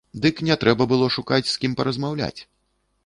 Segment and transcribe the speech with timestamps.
[0.21, 2.37] Дык не трэба было шукаць з кім паразмаўляць!